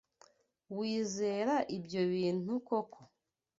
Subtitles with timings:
[0.77, 2.99] Wizera ibyo bintu koko?